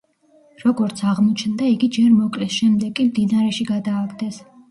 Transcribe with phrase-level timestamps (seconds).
[0.61, 4.43] როგორც აღმოჩნდა იგი ჯერ მოკლეს, შემდეგ კი მდინარეში გადააგდეს.